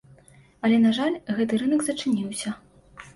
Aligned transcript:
Але, 0.69 0.79
на 0.85 0.93
жаль, 0.99 1.17
гэты 1.39 1.59
рынак 1.63 1.83
зачыніўся. 1.91 2.55